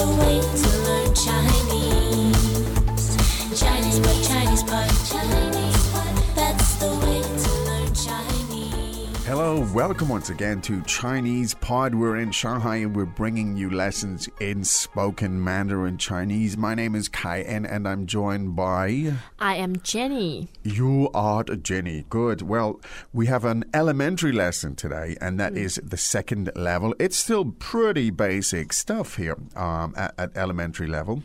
[0.00, 1.59] the way to learn Chinese.
[9.74, 11.94] Welcome once again to Chinese Pod.
[11.94, 16.56] We're in Shanghai and we're bringing you lessons in spoken Mandarin Chinese.
[16.56, 19.12] My name is Ken and I'm joined by.
[19.38, 20.48] I am Jenny.
[20.64, 22.04] You are Jenny.
[22.10, 22.42] Good.
[22.42, 22.80] Well,
[23.12, 26.92] we have an elementary lesson today, and that is the second level.
[26.98, 31.22] It's still pretty basic stuff here um, at, at elementary level.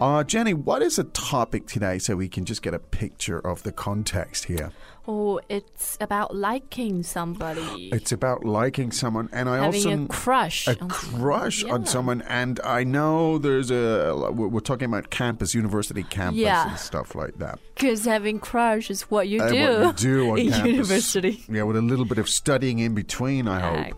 [0.00, 3.62] Uh, Jenny, what is the topic today so we can just get a picture of
[3.62, 4.72] the context here?
[5.06, 7.90] Oh, it's about liking somebody.
[7.92, 10.66] It's about liking someone, and I Having also a crush.
[10.66, 11.74] a on crush someone.
[11.74, 11.88] on Yeah.
[11.94, 16.70] someone and i know there's a we're talking about campus university campus Yeah.
[16.70, 20.30] and stuff like that Because having crush is what you Uh, do, what you do
[20.32, 20.66] on in campus.
[20.72, 21.44] university.
[21.48, 23.94] yeah with a little bit of studying in between i hope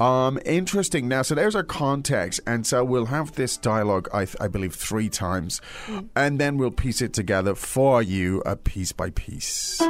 [0.00, 4.48] um interesting now so there's our context and so we'll have this dialogue i, I
[4.48, 6.08] believe three times Mm.
[6.14, 9.80] and then we'll piece it together for you uh, piece by piece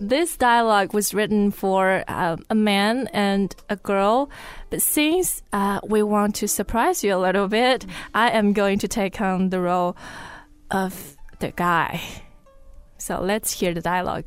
[0.00, 4.28] This dialogue was written for uh, a man and a girl,
[4.68, 8.88] but since uh, we want to surprise you a little bit, I am going to
[8.88, 9.96] take on the role
[10.70, 12.00] of the guy.
[12.98, 14.26] So let's hear the dialogue.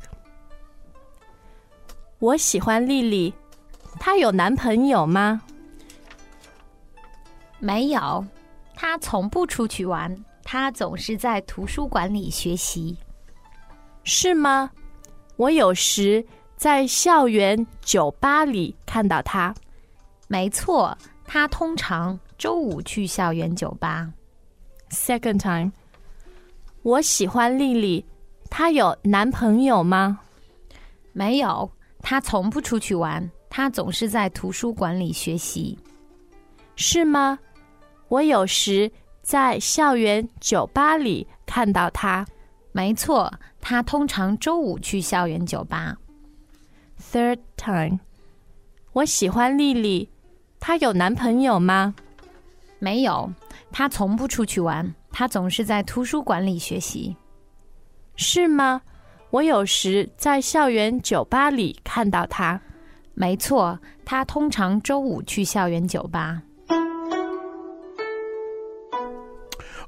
[2.18, 3.32] 我喜欢丽丽，
[4.00, 5.40] 她有男朋友吗？
[7.60, 8.26] 没有，
[8.74, 12.96] 他从不出去玩，他总是在图书馆里学习。
[14.02, 14.70] 是吗？
[15.37, 19.53] 我有时在校园酒吧里看到他。
[20.27, 24.11] 没错，他通常周五去校园酒吧。
[24.89, 25.71] Second time，
[26.83, 28.05] 我喜欢丽丽，
[28.49, 30.19] 她有男朋友吗？
[31.11, 31.69] 没有，
[31.99, 35.77] 她从不出去玩，她总是在图书馆里学习。
[36.75, 37.37] 是吗？
[38.07, 38.91] 我有时
[39.21, 42.25] 在校园酒吧里看到她。
[42.75, 45.95] 没错，他通常周五去校园酒吧。
[46.99, 47.99] Third time，
[48.91, 50.09] 我喜欢丽丽，
[50.59, 51.95] 她有男朋友吗？
[52.79, 53.31] 没有，
[53.71, 57.15] 她从不出去玩，她总是在图书馆里学习。
[58.17, 58.81] 是吗？
[59.29, 62.59] 我有时在校园酒吧里看到她。
[63.13, 66.41] 没错，她通常周五去校园酒吧。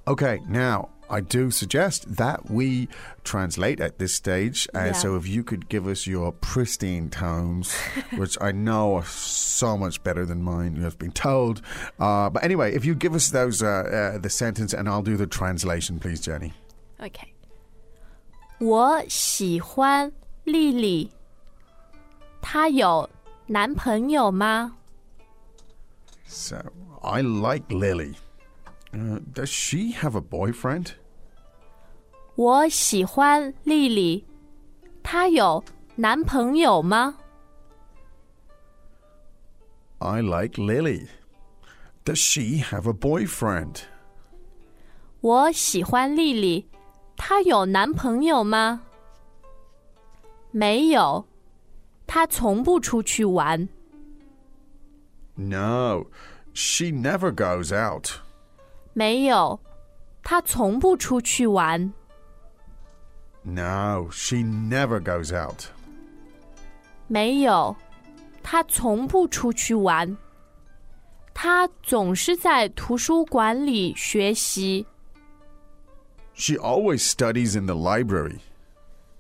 [0.06, 2.89] Okay, now I do suggest that we
[3.23, 4.67] translate at this stage.
[4.75, 4.93] Uh, Yeah.
[4.93, 7.75] So if you could give us your pristine tones,
[8.17, 11.61] which I know are so much better than mine, you have been told.
[11.99, 13.69] Uh, but anyway, if you give us those uh,
[14.17, 16.55] uh, the sentence, and I'll do the translation, please, Jenny.
[16.99, 17.35] OK，
[18.59, 20.11] 我喜欢
[20.45, 21.11] 丽丽，
[22.41, 23.11] 她有
[23.49, 24.77] 男朋友吗？
[26.27, 26.57] So
[27.03, 28.15] I like Lily.
[28.93, 30.93] Uh, does she have a boyfriend?
[32.35, 34.27] 我喜欢丽丽，
[35.03, 35.65] 她有
[35.97, 37.17] 男朋友吗？
[39.99, 41.09] I like Lily.
[42.05, 43.83] Does she have a boyfriend?
[45.21, 46.69] 我喜欢丽丽，
[47.17, 48.83] 她有男朋友吗？
[50.51, 51.27] 没有，
[52.07, 53.69] 她从不出去玩。
[55.35, 56.07] No,
[56.53, 58.21] she never goes out.
[58.97, 59.59] 没有，
[60.23, 61.93] 她从不出去玩。
[63.43, 65.65] No, she never goes out.
[67.09, 67.75] 没有，
[68.43, 70.17] 她从不出去玩。
[71.35, 74.87] 她总是在图书馆里学习。
[76.35, 78.39] She always studies in the library.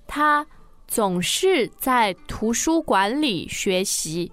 [0.06, 0.46] 她
[0.86, 4.30] 总是在图书馆里学习。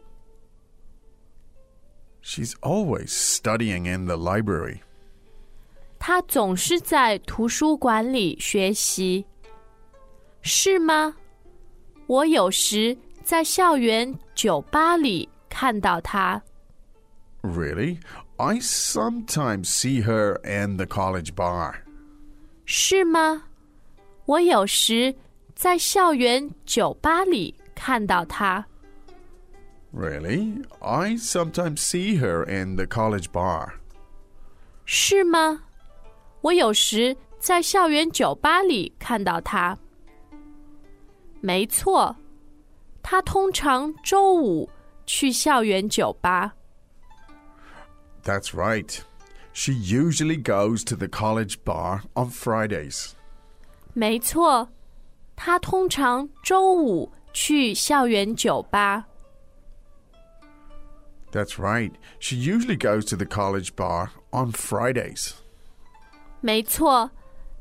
[2.22, 4.82] She's always studying in the library.
[6.04, 9.26] 她总是在图书馆里学习，
[10.42, 11.16] 是吗？
[12.08, 16.42] 我有时在校园酒吧里看到她。
[17.42, 18.00] Really?
[18.38, 21.76] I sometimes see her in the college bar.
[22.66, 23.44] 是吗？
[24.26, 25.16] 我有时
[25.56, 28.66] 在校园酒吧里看到她。
[29.94, 30.64] Really?
[30.80, 33.74] I sometimes see her in the college bar.
[34.86, 35.64] 是吗？
[36.44, 39.78] 我有时在校园酒吧里看到她。
[41.42, 42.16] 没错，
[43.02, 44.70] 她通常周五
[45.06, 46.54] 去校园酒吧。
[48.24, 49.00] That's right.
[49.54, 53.12] She usually goes to the college bar on Fridays.
[53.94, 54.70] 没错，
[55.36, 59.06] 她通常周五去校园酒吧。
[61.32, 61.94] That's right.
[62.20, 65.34] She usually goes to the college bar on Fridays.
[66.44, 67.12] 没错，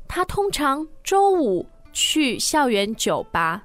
[0.07, 3.63] 他通常周五去校园酒吧。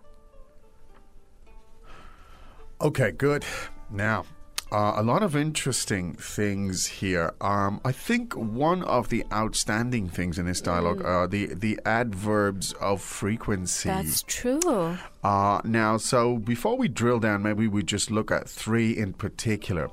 [2.79, 3.45] Okay, good.
[3.91, 4.25] Now,
[4.71, 7.33] uh, a lot of interesting things here.
[7.41, 12.75] Um, I think one of the outstanding things in this dialogue are the, the adverbs
[12.81, 13.89] of frequency.
[13.89, 14.99] That's true.
[15.23, 19.89] Uh, now, so before we drill down, maybe we just look at three in particular.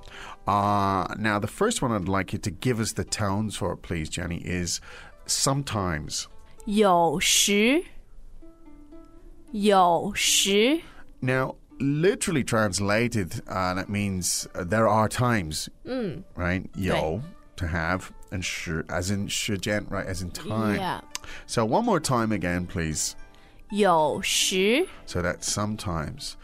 [0.48, 4.10] Uh, now, the first one I'd like you to give us the tones for, please,
[4.10, 4.82] Jenny, is
[5.26, 6.28] sometimes.
[6.66, 7.84] 有时，
[9.52, 10.82] 有时，
[11.22, 15.70] Now, literally translated, uh, that means uh, there are times,
[16.36, 16.70] right?
[16.76, 17.22] Yo,
[17.58, 20.06] to have, and shi, as in 时间, right?
[20.06, 20.76] As in time.
[20.80, 21.02] Yeah.
[21.48, 23.16] So, one more time again, please.
[23.72, 26.36] 有时， So that's sometimes.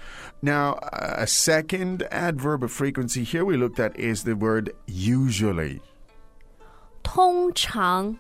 [0.42, 5.82] Now, a second adverb of frequency here we looked at is the word usually.
[7.04, 8.18] 通常，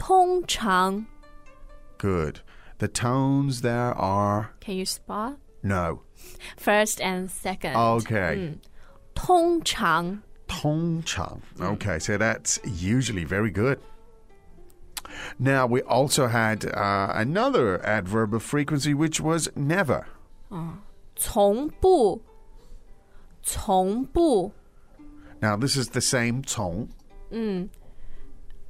[0.00, 1.06] 通常。
[1.98, 2.40] Good.
[2.78, 6.02] The tones there are Can you spot no.
[6.56, 7.74] first and second?
[7.74, 8.58] Okay.
[9.14, 11.40] 通常，通常.
[11.58, 13.78] Okay, so that's usually very good.
[15.38, 20.06] Now, we also had uh, another adverb of frequency, which was never.
[21.16, 22.20] 从不，
[23.42, 24.52] 从不
[25.40, 26.90] Now, this is the same tone.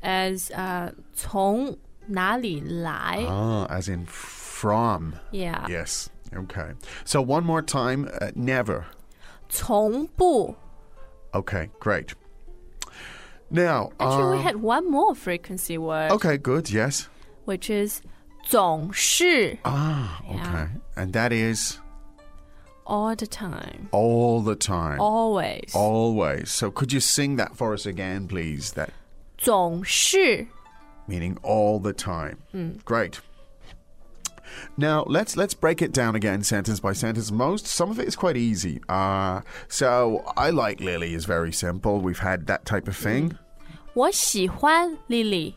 [0.02, 1.76] as 呃、从
[2.06, 5.14] 哪里来、 Ah, as in from.
[5.32, 5.66] Yeah.
[5.68, 6.08] Yes.
[6.32, 6.72] Okay.
[7.04, 8.84] So, one more time uh, never.
[9.48, 10.56] 从不。
[11.32, 12.14] Okay, great.
[13.50, 17.08] Now, Actually, we uh, had one more frequency word, okay, good, yes.
[17.44, 18.00] which is
[18.44, 20.34] 总是 Ah, Yeah.
[20.34, 20.68] okay.
[20.96, 21.78] And that is
[22.84, 24.98] all the time, all the time.
[25.00, 25.72] always.
[25.74, 26.50] Always.
[26.50, 28.72] So could you sing that for us again, please?
[28.72, 28.90] That
[29.40, 30.46] 总是
[31.08, 32.36] meaning all the time.
[32.84, 33.20] Great.
[34.76, 37.30] Now let's let's break it down again, sentence by sentence.
[37.30, 38.80] Most some of it is quite easy.
[38.88, 42.00] Uh, so I like Lily is very simple.
[42.00, 43.38] We've had that type of thing.
[43.94, 45.54] 我喜欢 Lily。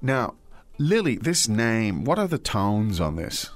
[0.00, 0.34] Now,
[0.78, 3.50] Lily, this name, what are the tones on this?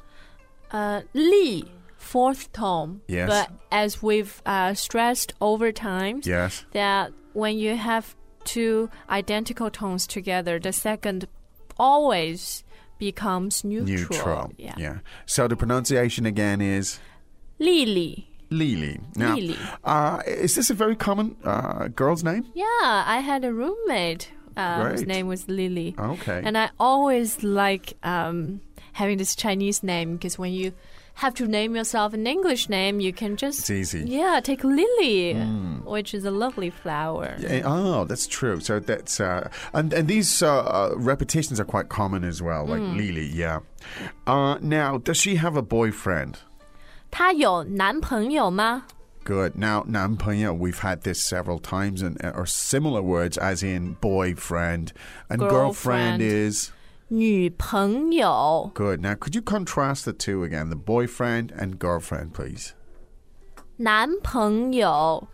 [0.70, 1.64] Uh, Lee,
[1.96, 3.00] fourth tone.
[3.08, 3.28] Yes.
[3.28, 6.64] But as we've uh, stressed over time, Yes.
[6.72, 8.14] that when you have
[8.45, 11.27] two identical tones together, the second
[11.77, 12.63] always
[12.97, 13.97] becomes neutral.
[13.97, 14.51] Neutral.
[14.57, 14.99] Yeah.
[15.25, 16.99] So the pronunciation again is
[17.59, 18.29] Lily.
[18.49, 18.99] Lily.
[19.15, 19.57] Now, Lily.
[19.83, 22.45] Uh, is this a very common uh, girl's name?
[22.53, 25.95] Yeah, I had a roommate uh, whose name was Lily.
[25.97, 26.41] Okay.
[26.43, 28.61] And I always like um,
[28.93, 30.73] having this Chinese name because when you
[31.14, 34.04] have to name yourself an English name, you can just It's easy.
[34.06, 35.34] yeah take Lily,
[35.84, 37.34] which is a lovely flower.
[37.44, 38.60] Eh, Oh, that's true.
[38.60, 42.80] So that's uh, and and these uh, uh, repetitions are quite common as well, like
[42.80, 43.26] Lily.
[43.34, 43.60] Yeah.
[44.26, 46.38] Uh, now, does she have a boyfriend?
[47.10, 48.84] 她有男朋友吗？
[49.24, 49.52] Good.
[49.58, 54.92] Now, 男朋友, we've had this several times, and or similar words as in boyfriend
[55.28, 56.22] and girlfriend, Girlfriend.
[56.22, 56.70] is
[57.08, 59.00] 女朋友， good.
[59.00, 62.72] Now, could you contrast the two again, the boyfriend and girlfriend, please?
[63.78, 65.28] 男朋友，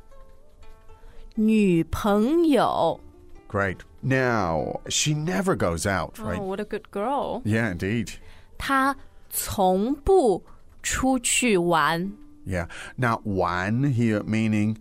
[1.35, 3.01] 女朋友。
[3.49, 3.79] Great.
[4.03, 6.39] Now, she never goes out, right?
[6.39, 7.43] Oh, what a good girl!
[7.45, 8.15] Yeah, indeed.
[8.59, 8.97] 她
[9.31, 10.45] 从不
[10.83, 12.13] 出去玩
[12.47, 12.69] Yeah.
[12.97, 14.77] Now, 玩 here meaning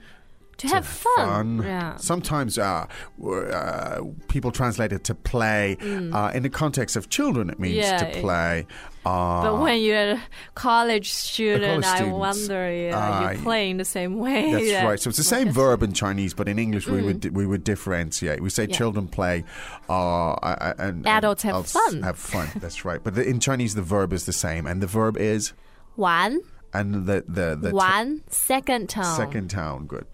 [0.58, 1.62] to have fun.
[1.62, 1.96] Yeah.
[1.96, 2.86] Sometimes uh,
[3.24, 5.76] uh, people translate it to play.
[5.80, 7.82] Uh, in the context of children, it means Mm.
[7.82, 8.66] Yeah, to play.
[9.06, 10.20] Uh, But when you're a
[10.54, 14.52] college student, I wonder, yeah, Ah, you play in the same way.
[14.52, 14.84] that's yeah.
[14.84, 15.00] right.
[15.00, 18.40] So it's the same verb in Chinese, but in English we would we would differentiate.
[18.42, 18.72] We say Mm.
[18.74, 19.44] Children play,
[19.88, 20.34] uh,
[20.78, 22.02] and and Adults have fun.
[22.02, 22.48] Have fun.
[22.62, 23.00] That's right.
[23.02, 25.52] But the, in Chinese, the verb is the same, and the verb is
[25.96, 26.40] 玩
[26.74, 29.16] and the the the t- 玩 second tone.
[29.16, 29.86] second town.
[29.86, 30.06] Good.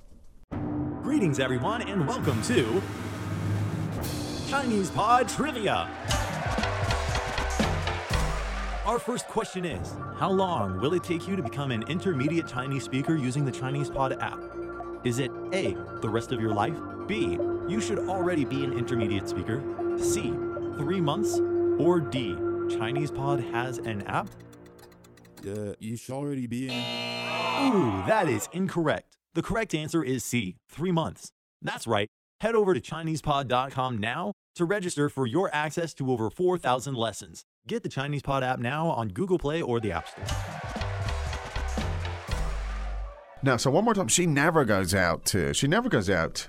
[1.02, 2.82] Greetings, everyone, and welcome to
[4.48, 5.88] Chinese Pod Trivia.
[8.84, 12.84] Our first question is How long will it take you to become an intermediate Chinese
[12.84, 14.38] speaker using the Chinese Pod app?
[15.04, 16.76] Is it A, the rest of your life?
[17.06, 19.62] B, you should already be an intermediate speaker?
[19.98, 20.32] C,
[20.76, 21.40] three months?
[21.78, 22.36] Or D,
[22.70, 24.28] Chinese Pod has an app?
[25.46, 27.74] Uh, you should already be in.
[27.74, 29.16] Ooh, that is incorrect.
[29.33, 31.29] The correct answer is C, three months.
[31.61, 32.07] That's right.
[32.41, 37.43] Head over to ChinesePod.com now to register for your access to over 4,000 lessons.
[37.67, 40.25] Get the ChinesePod app now on Google Play or the App Store.
[43.41, 44.07] Now, so one more time.
[44.07, 45.53] She never goes out to.
[45.53, 46.47] She never goes out.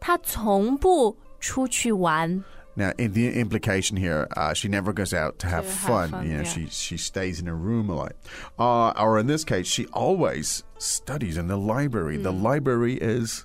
[0.00, 2.44] 他从不出去玩。
[2.76, 6.10] Now, in the implication here, uh, she never goes out to have To have fun.
[6.10, 6.48] fun, you know, yeah.
[6.48, 8.12] she she stays in her room a lot.
[8.58, 12.16] Uh, or in this case, she always studies in the library.
[12.18, 13.44] The library is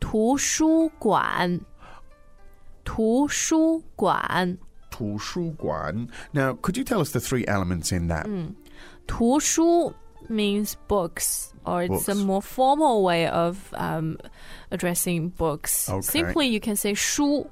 [0.00, 1.60] 图书馆，
[2.84, 4.58] 图书馆，
[4.90, 6.08] 图书馆.
[6.32, 8.26] Now, could you tell us the three elements in that?
[9.06, 9.94] 图书
[10.28, 12.24] means books, or it's a Books.
[12.24, 14.18] more formal way of um,
[14.70, 15.88] addressing books.
[15.88, 16.00] Okay.
[16.02, 17.46] Simply, you can say 书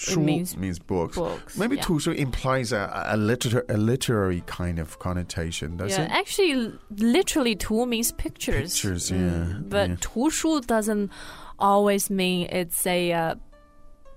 [0.00, 1.16] Shu means, means, books.
[1.16, 1.82] books Maybe yeah.
[1.82, 6.10] Tushu implies a, a, liter- a literary kind of connotation, does yeah, it?
[6.10, 8.72] Actually, literally, Tu means pictures.
[8.72, 9.20] Pictures, mm.
[9.20, 9.58] yeah.
[9.60, 9.96] But yeah.
[9.96, 11.10] Tushu doesn't
[11.58, 13.12] always mean it's a.
[13.12, 13.34] Uh,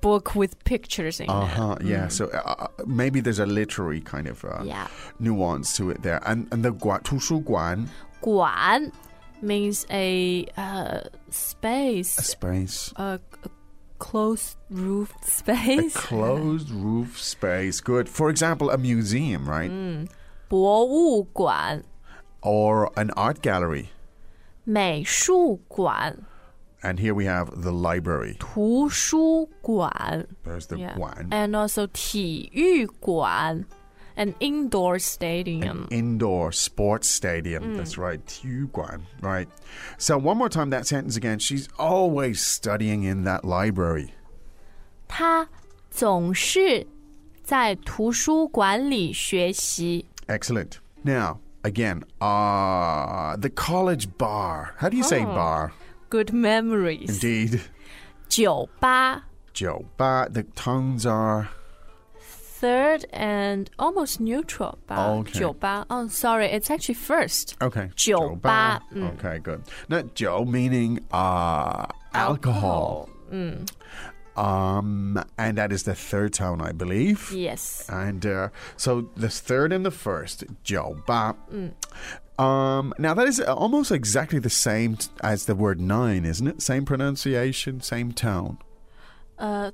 [0.04, 1.88] book with pictures in uh-huh, it.
[1.88, 2.08] Yeah.
[2.08, 2.12] Mm.
[2.12, 4.90] So uh, uh, maybe there's a literary kind of uh, yeah.
[5.20, 6.20] nuance to it there.
[6.25, 7.88] And and the tushu guan.
[8.22, 8.92] Guan
[9.42, 12.18] means a uh, space.
[12.18, 12.94] A space.
[12.98, 13.50] A, a
[13.99, 15.95] closed roof a space.
[15.97, 17.81] closed roof space.
[17.81, 18.09] Good.
[18.09, 19.71] For example, a museum, right?
[19.71, 20.09] Mm.
[20.49, 21.83] 博物馆、
[22.40, 23.87] Or an art gallery.
[24.64, 26.17] 美术馆、
[26.81, 28.37] And here we have the library.
[28.38, 30.95] 图书馆 There's the yeah.
[30.97, 31.28] guan.
[31.31, 33.64] and also 体育馆
[34.17, 35.87] an indoor stadium.
[35.90, 37.62] Indoor sports stadium.
[37.62, 37.76] Mm.
[37.76, 38.21] That's right.
[38.26, 39.00] 体育馆.
[39.21, 39.49] Right.
[39.97, 41.38] So one more time that sentence again.
[41.38, 44.11] She's always studying in that library.
[45.07, 45.49] 他
[45.90, 46.87] 总是
[47.43, 50.07] 在图书馆里学习。
[50.26, 50.78] Excellent.
[51.05, 54.75] Now, again, uh, the college bar.
[54.78, 55.35] How do you say Oh.
[55.35, 55.73] bar?
[56.11, 57.09] Good memories.
[57.23, 57.61] Indeed.
[58.28, 59.25] 酒吧
[59.55, 59.87] Joe.
[59.97, 61.49] But the tones are
[62.63, 64.77] third and almost neutral.
[64.88, 67.55] 吧 oh, OK Oh, sorry, it's actually first.
[67.60, 67.89] Okay.
[67.96, 69.17] 酒吧 mm.
[69.17, 69.62] Okay, good.
[69.89, 73.10] Now, Jiu meaning uh, alcohol.
[73.29, 73.67] Mm.
[74.38, 77.32] Um, and that is the third tone, I believe.
[77.36, 77.86] Yes.
[77.89, 81.74] And uh, so the third and the first, Jiu mm.
[82.39, 86.62] Um, now that is uh, almost exactly the same as the word nine, isn't it?
[86.62, 88.58] Same pronunciation, same tone,
[89.38, 89.72] uh,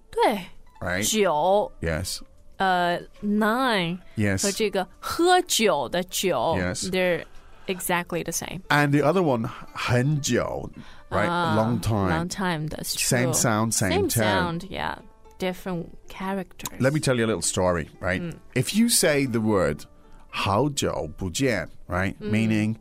[0.82, 2.22] right 酒 yes
[2.59, 4.53] 呃 nine 和 yes.
[4.57, 6.89] 这个喝酒的酒 Yes.
[6.91, 7.25] they're
[7.67, 8.61] exactly the same.
[8.69, 10.71] And the other one, 很久,
[11.11, 11.29] right?
[11.29, 12.11] Ah, Long time.
[12.11, 12.69] Long time.
[12.69, 13.19] That's true.
[13.19, 14.61] Same sound, same Same tone.
[14.61, 14.65] sound.
[14.71, 14.99] Yeah.
[15.39, 16.81] Different characters.
[16.81, 18.23] Let me tell you a little story, right?
[18.23, 18.37] Mm.
[18.55, 19.85] If you say the word
[20.31, 22.15] 好久不见, right?
[22.21, 22.77] Meaning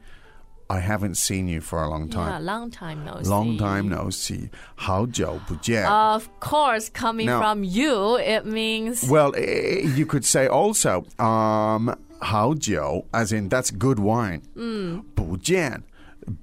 [0.70, 2.14] I haven't seen you for a long Mm.
[2.14, 2.46] Yeah, time.
[2.46, 3.58] long time no Long see.
[3.60, 4.50] time no see.
[4.76, 5.86] 好久不见.
[5.86, 11.94] Of course, coming Now- from you, it means Well, eh, you could say also, um,
[12.20, 14.42] 好久, as in that's good wine.
[14.56, 15.04] Mm.
[15.16, 15.84] 不见,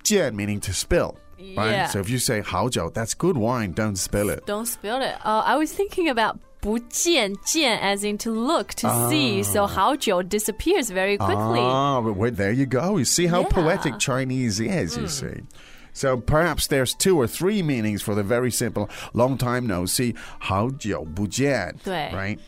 [0.04, 1.14] 见 meaning to spill.
[1.56, 1.72] Right?
[1.72, 1.86] Yeah.
[1.88, 4.44] So if you say 好久, that's good wine, don't spill it.
[4.46, 5.16] don't spill it.
[5.24, 9.42] Uh, I was thinking about 不见见 as in to look, to see.
[9.42, 11.60] So 好久 disappears very quickly.
[11.60, 12.98] Ah, but wait, there you go.
[12.98, 13.48] You see how Yeah.
[13.48, 13.54] Mm.
[13.54, 15.42] poetic Chinese is, you see.
[15.92, 20.14] So perhaps there's two or three meanings for the very simple long time no see,
[20.38, 21.74] 好久不见.
[21.82, 22.10] 对。
[22.12, 22.38] Right?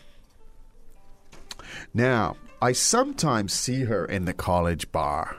[1.94, 5.36] Now, I sometimes see her in the college bar.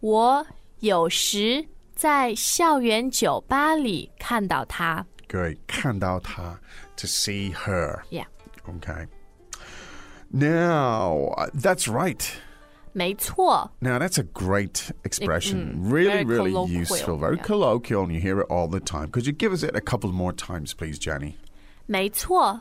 [0.00, 0.44] 我
[0.80, 5.06] 有时在校园酒吧里看到他。
[5.28, 5.56] Good.
[5.66, 6.58] 看到她
[6.96, 8.04] to see her.
[8.10, 8.24] Yeah.
[8.68, 9.06] Okay.
[10.32, 12.22] Now, uh, that's right.
[12.94, 15.74] 没错， Now, that's a great expression.
[15.76, 17.16] mm, really, very really colloquial, useful.
[17.16, 17.42] Very yeah.
[17.42, 19.10] colloquial, and you hear it all the time.
[19.10, 21.36] Could you give us it a couple more times, please, Jenny?
[21.88, 22.60] 没错，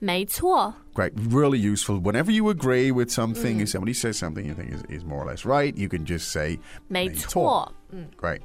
[0.00, 0.74] 没错。
[0.94, 1.12] Great.
[1.14, 1.98] Really useful.
[2.00, 3.62] Whenever you agree with something, Mm.
[3.62, 6.30] if somebody says something you think is, is more or less right, you can just
[6.32, 8.40] say 没错，嗯， Great.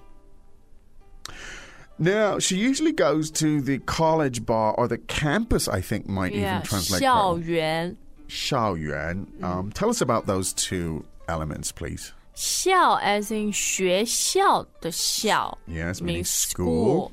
[2.01, 6.57] Now, she usually goes to the college bar or the campus, I think might yeah,
[6.57, 7.01] even translate.
[7.01, 7.55] 校 correctly.
[7.55, 7.97] 园
[8.29, 9.25] Shaoyuan.
[9.39, 9.43] Mm.
[9.43, 12.13] Um, tell us about those two elements, please.
[12.35, 17.09] 校 as in 学校的校 Yes, meaning means school.
[17.09, 17.11] school.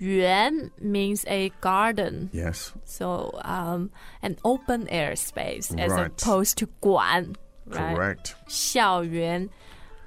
[0.00, 2.30] 园 means a garden.
[2.32, 2.72] Yes.
[2.84, 3.90] So um,
[4.22, 6.06] an open air space as Right.
[6.06, 7.34] opposed to 馆.
[7.66, 7.94] Right?
[7.96, 8.34] Correct.
[8.46, 9.48] 校园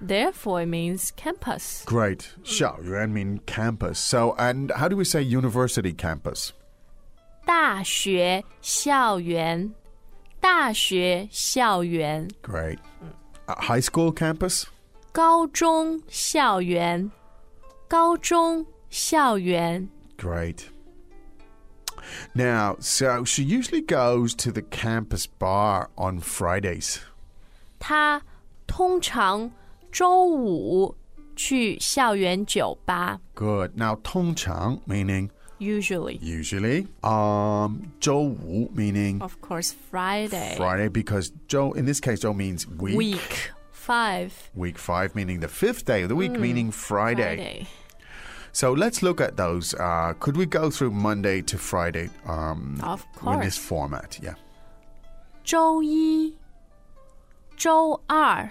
[0.01, 1.83] therefore it means campus.
[1.85, 2.33] Great.
[2.43, 3.99] Shaoyuan mean campus.
[3.99, 6.53] So, and how do we say university campus?
[7.45, 9.73] 大学校园，
[10.39, 12.79] 大学校园， Great.
[13.47, 14.65] Uh, high school campus?
[15.11, 17.11] 高中校园，
[17.87, 19.89] 高中校园。
[20.17, 20.69] Great.
[22.33, 26.99] Now, so she usually goes to the campus bar on Fridays.
[27.79, 28.21] 他
[28.65, 29.51] 通常
[29.91, 30.95] 周五
[31.35, 33.71] 去校园酒吧 Good.
[33.75, 35.29] Now, 通常 meaning
[35.59, 36.19] usually.
[36.19, 36.87] usually.
[37.01, 40.55] Um, 周五 meaning Of course, Friday.
[40.57, 42.95] Friday because 周 in this case 周 means week.
[42.97, 44.31] Week five.
[44.55, 47.35] Week five meaning the fifth day of the week, meaning Friday.
[47.35, 47.67] Friday.
[48.55, 49.73] So let's look at those.
[49.73, 53.89] Uh, could we go through Monday to Friday um, Of in this course.
[53.89, 54.19] format?
[54.21, 54.35] Yeah.
[55.43, 56.37] 周一、
[57.57, 58.47] 周二、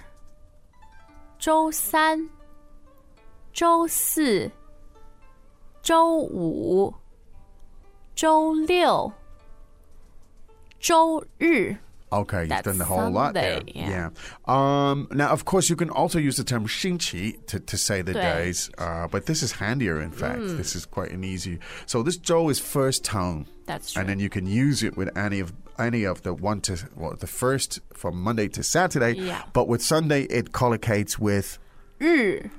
[1.38, 2.28] 周三、
[3.52, 4.50] 周四、
[5.82, 6.94] 周五、
[8.14, 9.12] 周六、
[10.78, 11.76] 周日。
[12.12, 13.56] Okay, you've That's done the whole lot there.
[13.56, 14.10] Sunday, yeah.
[14.44, 18.12] Um, now, of course, you can also use the term 星期 to, to say the
[18.12, 20.40] 对 days, uh, but this is handier, in fact.
[20.40, 20.58] Hmm.
[20.58, 21.58] This is quite an easy.
[21.86, 23.46] So this 周 is first tone.
[23.64, 24.00] That's true.
[24.00, 27.14] And then you can use it with any of any of the one to well,
[27.18, 29.14] the first from Monday to Saturday.
[29.14, 29.42] Yeah.
[29.52, 31.58] But with Sunday, it collocates with
[32.00, 32.50] 日、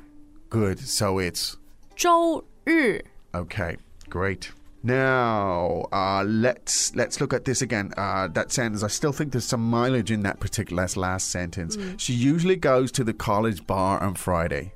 [0.50, 0.80] good.
[0.80, 1.58] So it's
[1.96, 3.78] 周日、 Okay,
[4.10, 4.52] great.
[4.84, 7.94] Now uh, let's let's look at this again.
[7.96, 11.78] Uh, that sentence, I still think there's some mileage in that particular last, last sentence.
[11.98, 14.74] She usually goes to the college bar on Friday.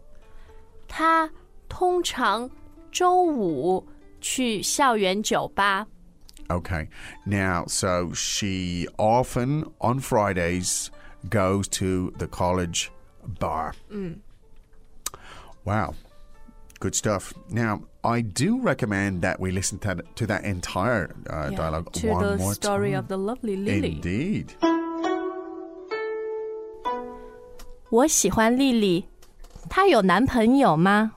[0.87, 1.29] 他
[1.67, 2.49] 通常
[2.91, 3.85] 周五
[4.21, 5.85] 去校园酒吧。
[6.51, 6.87] Okay.
[7.25, 10.91] Now, so she often on Fridays
[11.29, 12.89] goes to the college
[13.39, 13.73] bar.
[15.65, 15.95] Wow.
[16.79, 17.33] Good stuff.
[17.49, 22.07] Now, I do recommend that we listen to, to that entire uh, Yeah, dialogue to
[22.07, 22.99] one the more story time.
[22.99, 23.99] of the lovely Lily.
[23.99, 24.53] Indeed.
[27.89, 29.07] 我喜欢丽丽，
[29.69, 31.13] 她有男朋友吗？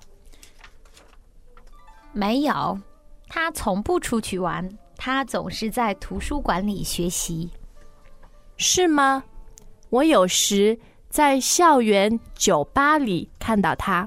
[2.12, 2.80] 没有，
[3.28, 4.68] 他从不出去玩，
[5.04, 7.50] 他总是在图书馆里学习。
[8.56, 9.24] 是吗？
[9.88, 14.06] 我有时在校园酒吧里看到她。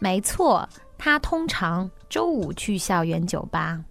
[0.00, 3.82] 没错，他通常周五去校园酒吧。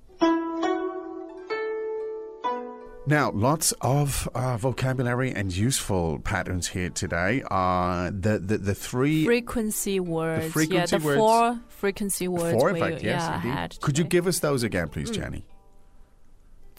[3.10, 7.42] Now, lots of uh, vocabulary and useful patterns here today.
[7.50, 10.52] Uh, the, the the three Frequency words.
[10.52, 11.18] frequency yeah, the words.
[11.18, 12.60] four frequency words.
[12.60, 13.50] four, in we, fact, yes, yeah, indeed.
[13.50, 14.10] had Could you today.
[14.10, 15.46] give us those again, please, Jenny?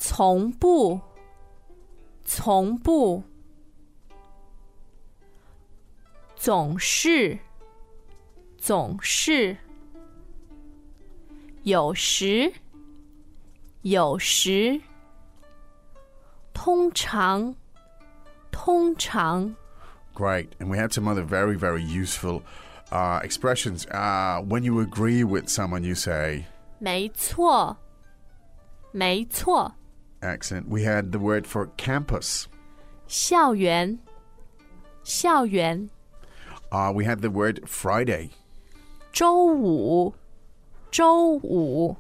[0.03, 1.01] 从不，
[2.25, 3.23] 从不，
[6.37, 7.39] 总是，
[8.57, 9.57] 总是，
[11.65, 12.53] 有时，
[13.83, 14.81] 有时，
[16.55, 17.55] 通常，
[18.51, 19.55] 通常，
[20.15, 20.49] Great.
[20.59, 22.43] And we had some other very, very useful
[22.91, 23.87] uh, expressions.
[23.87, 26.45] Uh, when you agree with someone, you say,
[26.81, 27.77] 没错，
[28.93, 29.75] 没错，
[30.23, 30.69] accent.
[30.69, 32.49] We had the word for campus.
[33.07, 33.99] 校园，
[35.03, 35.91] 校园，
[36.71, 38.31] Uh, we had the word Friday.
[39.13, 40.15] 周五，
[40.91, 41.97] 周五。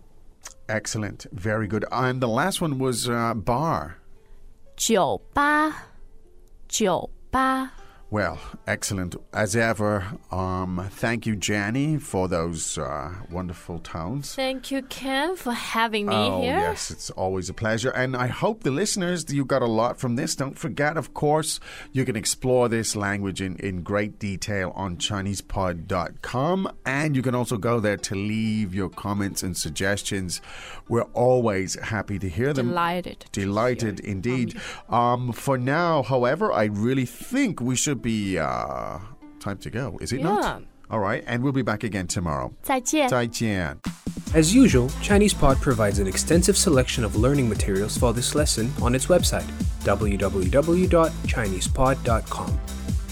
[0.68, 1.26] Excellent.
[1.32, 1.86] Very good.
[1.90, 3.96] And the last one was uh, bar.
[4.76, 5.72] 酒吧，
[6.68, 7.72] 酒吧，
[8.13, 10.05] Well, excellent as ever.
[10.31, 14.35] Um, thank you, Jenny, for those uh, wonderful tones.
[14.35, 16.57] Thank you, Ken, for having me oh, here.
[16.57, 17.89] yes, it's always a pleasure.
[17.89, 20.35] And I hope the listeners, you got a lot from this.
[20.35, 21.59] Don't forget, of course,
[21.91, 26.71] you can explore this language in, in great detail on ChinesePod.com.
[26.85, 30.39] And you can also go there to leave your comments and suggestions.
[30.87, 32.67] We're always happy to hear them.
[32.67, 33.25] Delighted.
[33.31, 34.61] Delighted hear indeed.
[34.87, 38.98] Um, for now, however, I really think we should be uh,
[39.40, 39.98] time to go.
[40.00, 40.26] Is it Yeah.
[40.30, 40.62] not?
[40.90, 42.48] All right, and we'll be back again tomorrow.
[42.48, 42.54] you.
[42.62, 43.08] 再见。
[43.08, 43.76] 再见.
[44.34, 49.06] As usual, ChinesePod provides an extensive selection of learning materials for this lesson on its
[49.06, 49.46] website,
[49.84, 52.60] www.chinesepod.com.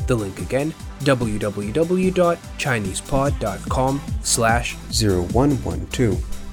[0.07, 6.46] The link again, www.chinesepod.com slash 0112.